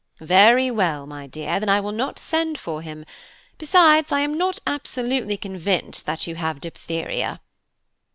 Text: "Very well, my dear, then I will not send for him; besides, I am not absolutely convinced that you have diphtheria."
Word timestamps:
"Very 0.19 0.71
well, 0.71 1.05
my 1.05 1.27
dear, 1.27 1.59
then 1.59 1.69
I 1.69 1.79
will 1.79 1.91
not 1.91 2.17
send 2.17 2.57
for 2.57 2.81
him; 2.81 3.05
besides, 3.59 4.11
I 4.11 4.21
am 4.21 4.35
not 4.35 4.57
absolutely 4.65 5.37
convinced 5.37 6.07
that 6.07 6.25
you 6.25 6.33
have 6.33 6.59
diphtheria." 6.59 7.39